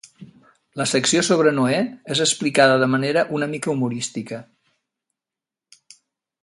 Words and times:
La 0.81 0.85
secció 0.91 1.21
sobre 1.27 1.51
Noè 1.57 1.81
és 2.15 2.23
explicada 2.25 2.79
de 2.85 2.89
manera 2.95 3.25
una 3.41 3.49
mica 3.55 3.73
humorística. 3.75 4.41